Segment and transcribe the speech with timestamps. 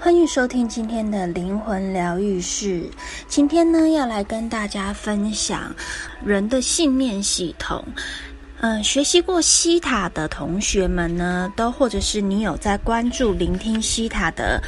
[0.00, 2.88] 欢迎收听今天的灵魂疗愈室。
[3.26, 5.74] 今天呢，要来跟大家分享
[6.24, 7.84] 人的信念系统。
[8.60, 14.62] 嗯，学习过西塔的同学们呢，都或者是你有在关注、聆听西塔的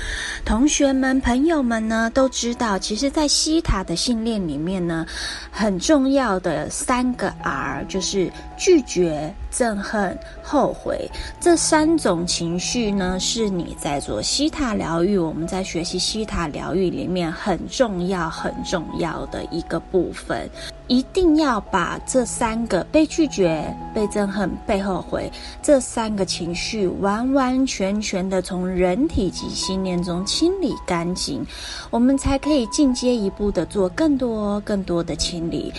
[0.44, 5.06] 同学们、朋友们呢，都知道，其实，在西塔的信念里面呢，
[5.50, 11.10] 很重要的三个 R 就是拒绝、憎恨、后悔
[11.40, 20.48] 这三种情绪呢，是你在做希塔疗愈，我们在学习希塔疗愈里面很重要、很重要的一个部分。
[20.86, 25.30] 一定要把这三个被拒绝、被憎恨、被后悔
[25.62, 31.46] 这三个情绪完完全全的从人体及信念中清理干净，
[31.90, 35.72] 我们才可以进阶一步的做更多、更多的清理。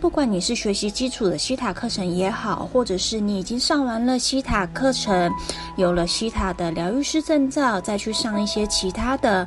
[0.00, 5.32] 不管你是学习基础的西塔课程也好，或者是你已经上完了西塔课程，
[5.76, 9.46] 有了西塔的疗愈师证照，再去上一些其他的。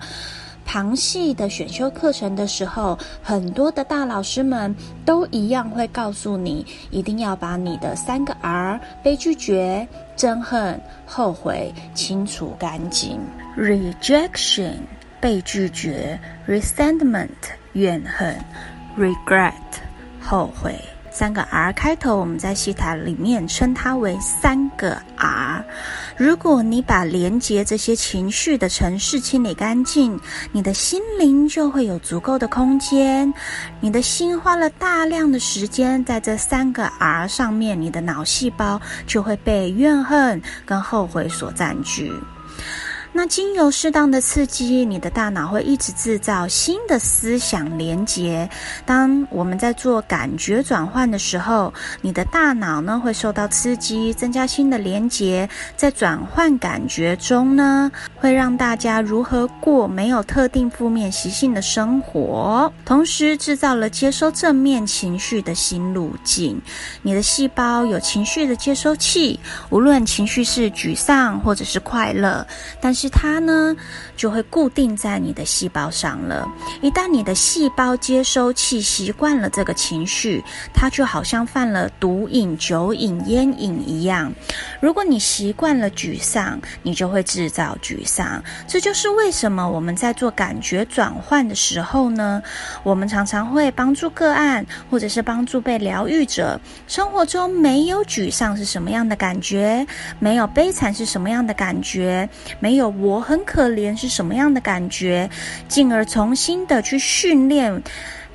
[0.65, 13.19] 旁系的选修课程的时候，很多的大老师们都一样会告诉你，一定要把你的三个 R 被拒绝、憎恨、后悔清除干净。
[13.57, 14.73] Rejection
[15.19, 17.29] 被拒绝，Resentment
[17.73, 18.35] 怨恨
[18.95, 19.53] ，Regret
[20.29, 20.79] 后悔。
[21.11, 25.65] 三个 R 开头，我们在希塔里面称它为三个 R。
[26.15, 30.19] 如果你把连接这些情绪的城市清理干净，
[30.51, 33.33] 你的心灵就会有足够的空间。
[33.81, 42.13] 你的心花了大量的时间在这三个 R 上面，你的脑细胞就会被怨恨跟后悔所占据。
[43.11, 48.47] 那经由适当的刺激，你的大脑会一直制造新的思想连结。
[48.85, 55.49] 当我们在做感觉转换的时候，你的大脑呢会受到刺激，增加新的连结。
[55.75, 66.61] 在转换感觉中呢，会让大家如何过没有特定负面习性的生活，同时制造了接收正面情绪的新路径。
[67.01, 69.37] 你的细胞有情绪的接收器，
[69.71, 72.45] 无论情绪是沮丧或者是快乐，
[72.79, 72.93] 但。
[72.99, 73.73] 是它呢，
[74.17, 76.45] 就会固定在你的细胞上了。
[76.81, 80.43] 一旦你的细胞接收器习惯了这个情绪，
[80.73, 84.33] 它就好像犯了毒瘾、酒瘾、烟瘾一样。
[84.81, 88.43] 如果你习惯了沮丧，你就会制造沮丧。
[88.67, 92.43] 这就是为什么我们在做感觉转换的时候呢，
[92.83, 96.59] 我们常常会帮助个案，或者是帮助被疗愈者。
[96.85, 99.87] 生活中没有沮丧是什么样的感觉？
[100.19, 102.27] 没有悲惨是什么样的感觉？
[102.59, 102.88] 没有。
[102.89, 105.29] 我很可怜是什么样的感觉？
[105.67, 107.81] 进而重新的去训练。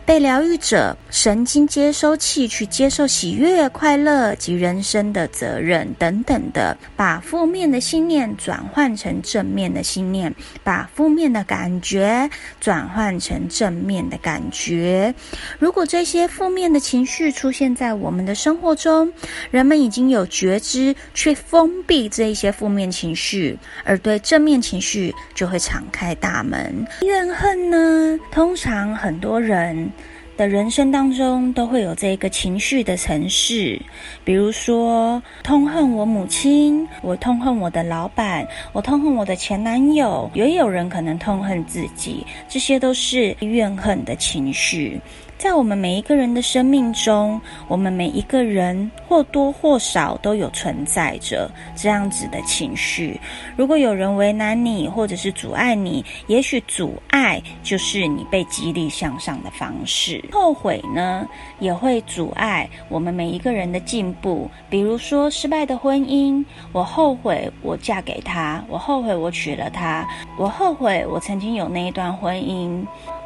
[0.06, 12.28] 被疗愈者神经接收器去接受喜悦、快乐及人生的责任等等的，把负面的信念转换成正面的信念，把负面的感觉
[12.60, 15.14] 转换成正面的感觉。
[15.58, 19.10] 如果这些负面的情绪出现在我们的生活中，
[19.50, 26.86] 人们已经有觉知，去封闭这一些负面情绪，而对正面情绪就会敞开大门。
[27.00, 29.90] 怨恨呢，通常很多人。
[30.36, 33.80] 的人生当中都会有这个情绪的城市，
[34.24, 45.00] 比如说痛恨我母亲，我痛恨我的老板，我痛恨我的前男友，也有人可能痛恨自己，这些都是怨恨的情绪。
[45.44, 47.38] 在我们每一个人的生命中，
[47.68, 53.20] 我们每一个人或多或少都有存在着这样子的情绪。
[53.54, 60.24] 如果有人为难你，或者是阻碍你，也许阻碍就是你被激励向上的方式。
[60.32, 61.28] 后悔呢，
[61.58, 64.50] 也会阻碍我们每一个人的进步。
[64.70, 72.82] 比如说失败的婚姻，我后悔我嫁给他，我后悔我娶了他，我后悔我曾经有那一段婚姻。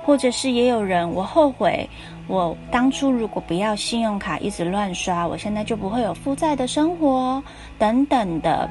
[0.09, 1.87] 或者是也有人，我后悔，
[2.29, 7.45] 我当初如果不要信用卡一直乱刷，我现在就不会有负债的生活
[7.79, 8.67] 等等的。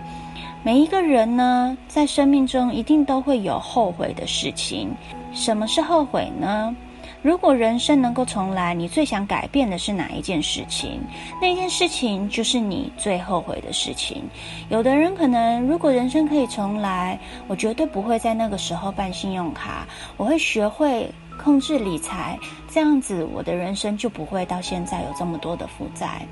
[0.63, 4.89] 每一个人呢，在生命中一定都会有后悔的事情。
[5.31, 6.75] 什么是后悔呢？
[7.21, 10.99] 如果人生能够重来，你最想改变的是哪一件事情？
[11.39, 14.23] 那件事情就是你最后悔的事情。
[14.69, 19.87] 有的人可能，如果人生可以重来，我绝对不会在那个时候办信用卡，
[20.17, 21.07] 我会学会。
[21.37, 22.37] 控制理财，
[22.69, 26.25] 这样子我的人生就不会到现在有这么多的负债。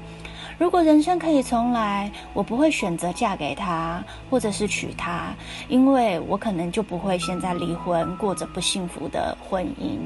[0.58, 5.34] 如果人生可以重来，我不会选择嫁给他，或者是娶她，
[5.68, 10.00] 因为我可能就不会现在离婚，过着不幸福的婚姻。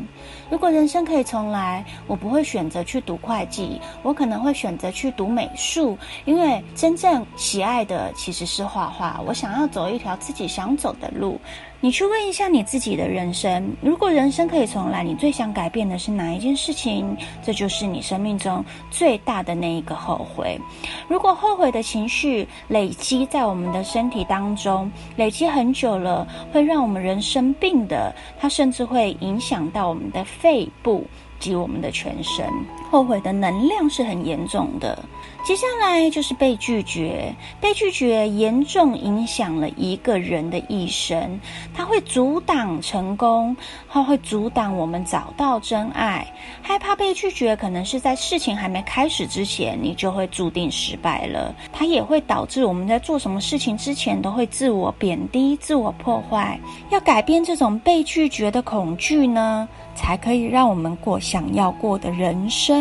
[0.50, 9.22] 如果人生可以重来，我不会选择去读会计，我可能会选择去读美术，因为真正喜爱的其实是画画。
[9.28, 11.40] 我想要走一条自己想走的路。
[11.82, 17.16] 你去问一下你自己的人生，如果人生可以重来，你最想改变的是哪一件事情？
[17.42, 20.60] 这就是你生命中最大的那一个后悔。
[21.08, 31.08] 如果后悔的情绪累积在我们的身体当中，累积很久了，会让我们人生病的，它甚至会影响到我们的肺部
[31.40, 32.46] 及我们的全身。
[32.90, 34.98] 后悔的能量是很严重的。
[35.46, 41.40] 接下来就是被拒绝，被拒绝严重影响了一个人的一生，
[41.74, 43.56] 它会阻挡成功，
[43.90, 46.28] 它会阻挡我们找到真爱。
[46.62, 51.56] 害怕被拒绝，可能是在事情还没开始之前，你就会注定失败了。
[51.72, 56.60] 它也会导致我们在做什么事情之前，都会自我贬低、自我破坏。
[56.90, 62.79] 要改变这种被拒绝的恐惧呢，才可以让我们过想要过的人生。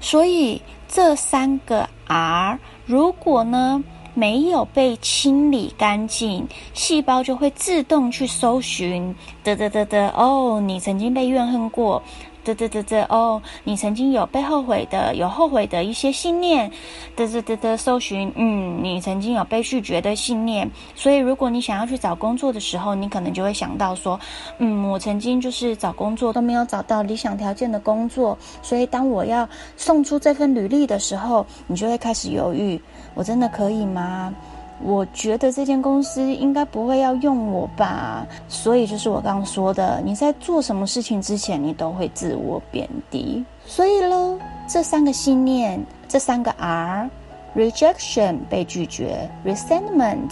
[0.00, 0.60] 所以。
[0.94, 3.82] 这三个 R，如果呢
[4.12, 12.02] 没有被清理干净，细胞就会自动去搜寻，得得得得，哦，你曾经被怨恨过。
[12.44, 16.70] 得得得得哦，你曾经有被后悔的，有后悔的一些信念。
[17.14, 20.68] 得得得得，搜寻，嗯，你曾经有被拒绝的信念。
[20.94, 24.18] 所以，如果你想要去找工作的时候，你可能就会想到说，
[24.58, 28.36] 嗯，我曾经就是找工作都没有找到理想条件的工作。
[28.62, 32.80] 所以，当我要送出这份履历的时候，你就会开始犹豫，
[33.14, 34.34] 我真的可以吗？
[34.84, 43.44] 我觉得这间公司应该不会要用我吧，所以就是我刚刚说的，你在做什么事情之前，你都会自我贬低。
[43.64, 50.30] 所以喽，这三个信念，这三个 R：rejection 被拒绝，resentment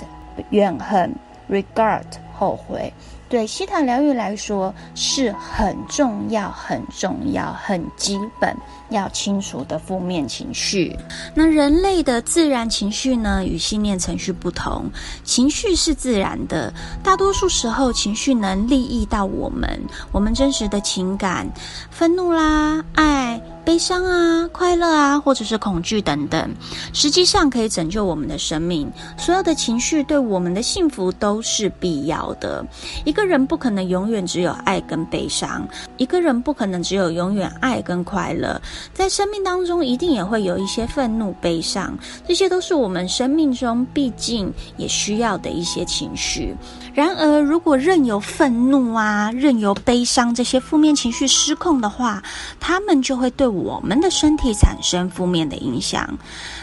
[0.50, 1.14] 怨恨
[1.48, 2.02] ，regret
[2.36, 2.92] 后悔。
[3.30, 8.54] 对西塔疗愈来说是很重要、很重要、很基本
[8.90, 10.94] 要清除的负面情绪。
[11.32, 14.90] 那人类的自然情绪呢，与信念程序不同。
[15.22, 16.74] 情绪是自然的，
[17.04, 19.80] 大多数时候情绪能利益到我们，
[20.10, 21.48] 我们真实的情感，
[21.88, 23.40] 愤怒啦、爱。
[23.70, 26.50] 悲伤啊，快乐啊，或者是恐惧等等，
[26.92, 28.90] 实际上可以拯救我们的生命。
[29.16, 32.66] 所有的情绪对我们的幸福都是必要的。
[33.04, 35.64] 一个人不可能永远只有爱跟悲伤，
[35.98, 38.60] 一个人不可能只有永远爱跟快乐。
[38.92, 41.96] 在生命当中，一定也会有一些愤怒、悲伤，
[42.26, 46.56] 这些都是我们生命中毕竟也需要的一些情绪。
[46.92, 52.20] 然而，如果任由愤怒啊、任由悲伤这些负面情绪失控的话，
[52.58, 56.18] 他们就会对我我们的身体产生负面的影响。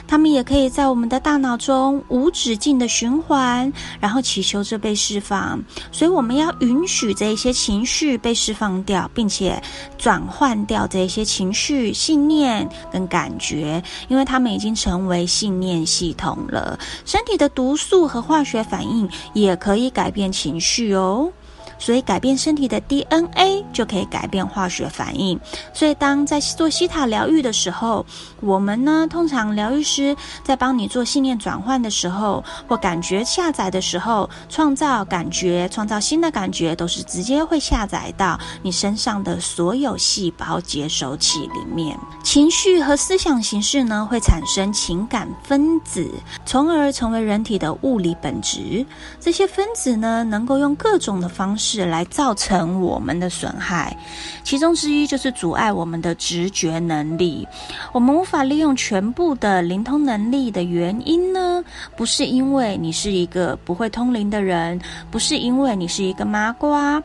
[0.08, 5.64] 他们也可以在我们的大脑中无止境的循环，然后祈求着被释放。
[5.92, 9.62] 所以，我们要允许这一些情绪被释放掉，并且
[9.98, 16.78] 转换掉这一些情绪、信念跟感觉，因为他们已经成为信念系统了。
[17.06, 20.12] 身体的毒素和化学反应也可以改。
[20.18, 21.32] 变情绪哦。
[21.78, 25.40] 所以改变身体的 DNA 就可以改变化学反应。
[25.74, 28.06] 所以当在做希塔疗愈的时候，
[28.42, 41.98] 我们呢，通常疗愈师在帮你做信念转换的时候，或感觉下载的时候，创造感觉、创造新的感觉，都是直接会下载到你身上的所有细胞接收器里面。
[42.24, 46.10] 情绪和思想形式呢，会产生情感分子，
[46.46, 48.86] 从而成为人体的物理本质。
[49.20, 51.67] 这些分子呢，能够用各种的方式。
[51.68, 53.94] 是来造成我们的损害，
[54.42, 57.46] 其中之一就是阻碍我们的直觉能力。
[57.92, 61.62] 我们无法利用全部的灵通能力的原因呢，
[61.98, 64.80] 不是因为你是一个不会通灵的人，
[65.12, 67.04] 不是因为你是一个麻瓜。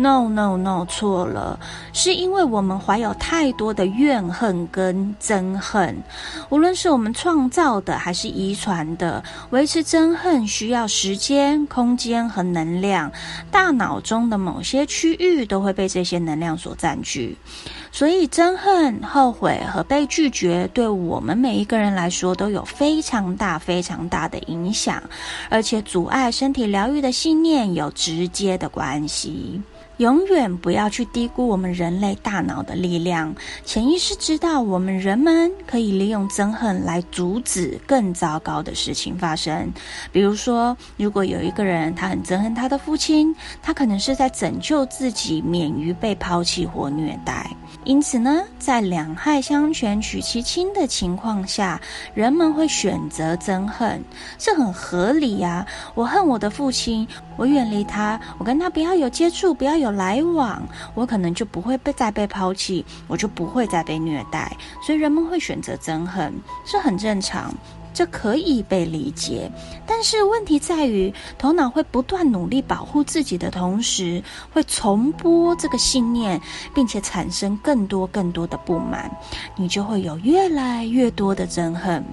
[0.00, 1.58] No no no，错了，
[1.92, 5.96] 是因为我们怀有太多的怨恨跟憎恨，
[6.50, 13.10] 无论是我们创造的还是遗传的，维持憎恨需要时间、空间和能量，
[13.50, 17.36] 大脑中的某些区域都会被这些能量所占据，
[17.90, 25.02] 所以憎恨、后悔和被拒绝，对我们每一个人来说都有非常大、非常大的影响，
[25.48, 29.60] 而且阻碍身体疗愈的信念有直接的关系。
[29.98, 33.34] 永远不要去低估我们人类大脑的力量。
[33.64, 39.70] 潜意识知道，我们人们可以利用憎恨来阻止更糟糕的事情发生。
[40.12, 47.50] 比如说，如果有一个人他很憎恨他的父亲，他可能是在拯救自己免于被抛弃或虐待。
[47.84, 51.80] 因此呢，在两害相权取其轻的情况下，
[52.14, 54.02] 人们会选择憎恨，
[54.38, 55.66] 这很合理呀。
[55.94, 60.62] 我恨我的父亲，我远离他，我跟他不要有接触，不要有来往，
[60.94, 64.56] 我可能就不会被再被抛弃，我就不会再被虐待。
[64.82, 66.32] 所以人们会选择憎恨，
[66.66, 67.54] 这很正常。
[67.94, 69.50] 这可以被理解。
[69.84, 76.40] 但是问题在于，头脑会不断努力保护自己的同时，会重播这个信念，
[76.72, 79.10] 并且产生更多更多的不满，
[79.56, 82.04] 你就会有越来越多的憎恨。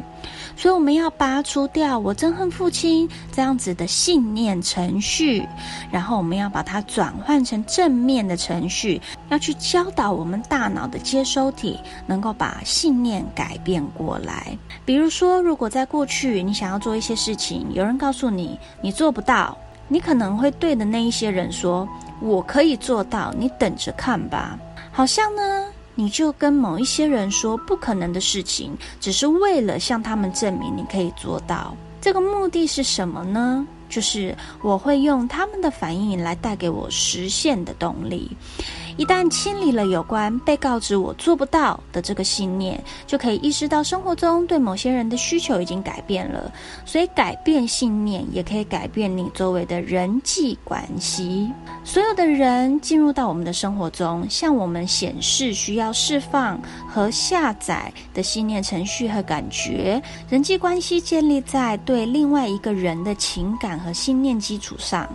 [0.58, 5.46] 所以我们要拔除掉“我憎恨父亲”这样子的信念程序，
[5.92, 14.58] 然后我们要把它转换成正面的程序，要去教导我们大脑的接收体，能够把信念改变过来。
[14.86, 19.58] 比如说，如果在过去你想要做一些事情，有人告诉你你做不到，
[19.88, 21.88] 你可能会对的那一些人说
[22.22, 24.58] ：“我可以做到，你等着看吧。”
[24.92, 25.66] 好像呢。
[25.96, 31.76] 你就跟某一些人说不可能的事情，只是为了向他们证明你可以做到。
[32.02, 33.66] 这个目的是什么呢？
[33.88, 38.30] 就是我会用他们的反应来带给我实现的动力。
[38.98, 46.50] 一旦清理了有关被告知我做不到的这个信念，就可以意识到生活中对某些人的需求已经改变了。
[46.86, 51.52] 所以改变信念也可以改变你周围的人际关系。
[51.84, 60.02] 所有的人进入到我们的生活中，向我们显示需要释放和下载的信念程序和感觉。
[60.30, 65.06] 人际关系建立在对另外一个人的情感和信念基础上。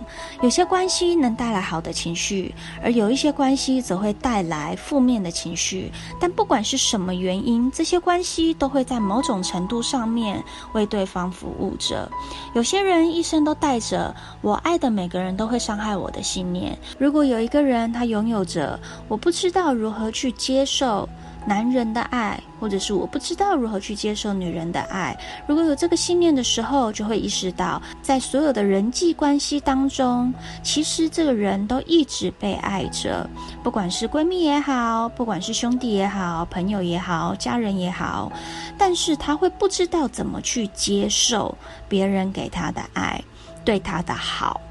[0.43, 3.70] 有些关系能带来好的情绪，而有一些关系。
[3.79, 12.09] 则会带来负面的情绪，但不管是什么原因，这些关系都会在某种程度上面为对方服务着。
[12.55, 16.75] 有些人一生都带着“我爱的每个人都会伤害我”的信念。
[16.97, 21.07] 如果有一个人他拥有着“我不知道如何去接受”。
[21.45, 25.17] 男人的爱，或者是我不知道如何去接受女人的爱。
[25.47, 33.27] 如果有这个信念的时候，就会意识到，在所有的人际关系当中，其实这个人都一直被爱着，
[33.63, 38.31] 不管是闺蜜也好，不管是兄弟也好，朋友也好，家人也好，
[38.77, 41.57] 但是他会不知道怎么去接受
[41.89, 43.19] 别人给他的爱，
[43.65, 44.61] 对他的好。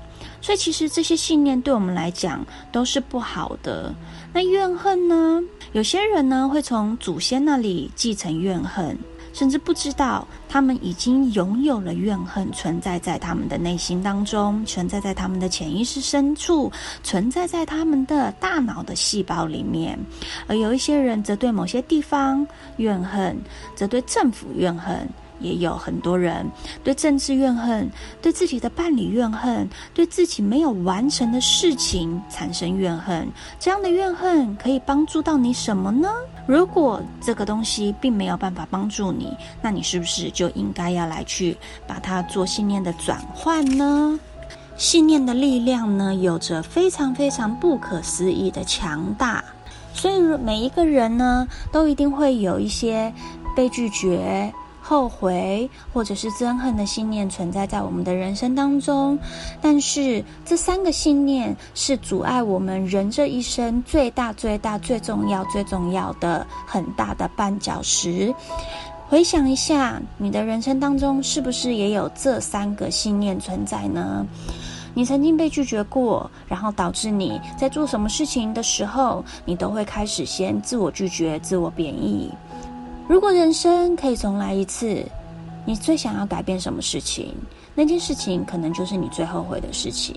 [0.43, 3.95] 所以，其实这些信念对我们来讲都是不好的。
[4.33, 5.43] 那怨恨呢？
[5.73, 8.97] 有些人呢会从祖先那里继承怨恨，
[9.33, 16.71] 甚至不知道他们已经拥有了怨恨存在在他们的内心当中，存在在他们的潜意识深处，
[17.03, 19.99] 存在在他们的大脑的细胞里面。
[20.47, 22.47] 而有一些人则对某些地方
[22.77, 23.37] 怨恨，
[23.75, 25.09] 则对政府怨恨。
[25.41, 26.49] 也有很多人
[26.85, 27.91] 对政治怨恨，
[28.23, 33.29] 对自己的伴侣怨恨，对自己没有完成的事情产生怨恨。
[33.59, 36.09] 这样的怨恨可以帮助到你什么呢？
[36.47, 41.57] 如果这个东西并没有办法帮助你，那你是不是就应该要来去
[41.87, 44.19] 把它做信念的转换呢？
[44.77, 49.45] 信念的力量呢，有着非常非常不可思议的强大。
[49.93, 53.13] 所以每一个人呢，都一定会有一些
[53.55, 54.53] 被拒绝。
[54.91, 59.17] 后悔或者是憎恨的信念存在在我们的人生当中，
[59.63, 68.35] 但是这三个信念是阻碍我们人这一生最大、最大、最重要、最重要的很大的绊脚石。
[69.09, 74.27] 回想一下，你的人生当中是不是也有这三个信念存在呢？
[74.93, 82.29] 你曾经被拒绝过，然后导致你在做什么事情的时候，你都会开始先自我拒绝、自我贬义。
[83.11, 85.05] 如果人生可以重来一次，
[85.67, 87.35] 你最想要改变什么事情？
[87.75, 90.15] 那件事情可能就是你最后悔的事情。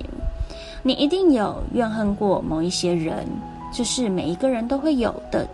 [0.83, 3.27] 你一定有怨恨过某一些人，
[3.73, 5.49] 这是每一个人都会有的。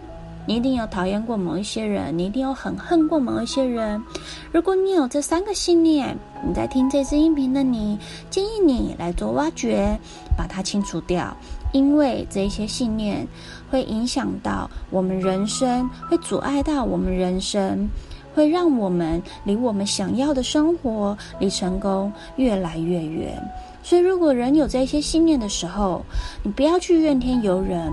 [0.45, 4.03] 你一定有讨厌过某一些人，你一定有很恨过某一些人。
[4.51, 7.97] 如果你有这三个信念，你在听这支音频的你，
[8.29, 9.97] 建议你来做挖掘，
[10.35, 11.33] 把它清除掉。
[11.71, 13.27] 因为这些信念
[13.69, 17.89] 会影响到我们人生，会阻碍到我们人生，
[18.33, 23.41] 会让我们离我们想要的生活、离成功越来越远。
[23.81, 26.01] 所以，如果人有这些信念的时候，
[26.43, 27.91] 你不要去怨天尤人。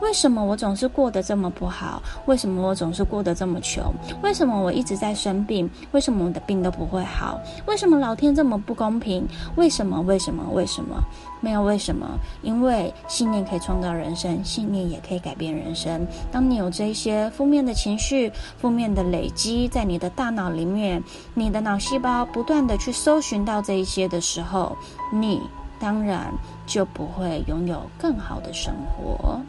[0.00, 2.02] 为什么我总是过得这么不好？
[2.26, 3.82] 为什么我总是过得这么穷？
[4.22, 5.68] 为什么我一直在生病？
[5.92, 7.40] 为什么我的病都不会好？
[7.66, 9.26] 为什么老天这么不公平？
[9.54, 10.00] 为什么？
[10.02, 10.44] 为什么？
[10.52, 10.96] 为什么？
[11.42, 12.08] 没有为什么，
[12.40, 16.06] 因为信念可以创造人生，信念也可以改变人生。
[16.30, 21.02] 当你有这些负面的情绪、负面的累积在你的大脑里面，
[21.34, 24.76] 你的脑细胞不断的去搜寻到这一些的时候，
[25.12, 25.40] 你
[25.80, 26.32] 当然
[26.64, 29.40] 就不会拥有更好的生活。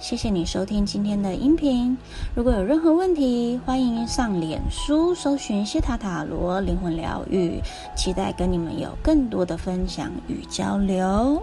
[0.00, 1.94] 谢谢你收听今天的音频。
[2.34, 7.60] 如果有任何问题，欢迎上脸书搜寻谢塔塔罗灵魂疗愈，
[7.94, 11.42] 期待跟你们有更多的分享与交流。